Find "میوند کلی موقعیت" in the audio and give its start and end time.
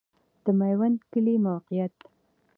0.59-1.95